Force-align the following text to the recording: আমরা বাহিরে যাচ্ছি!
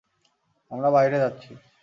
আমরা 0.71 0.89
বাহিরে 0.95 1.17
যাচ্ছি! 1.23 1.51